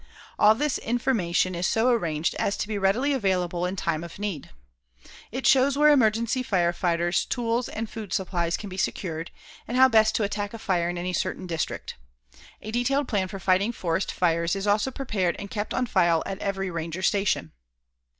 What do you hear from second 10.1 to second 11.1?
to attack a fire in